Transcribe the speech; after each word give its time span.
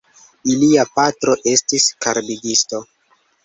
Ilia 0.53 0.85
patro 0.95 1.37
estis 1.53 1.87
karbigisto. 2.07 2.85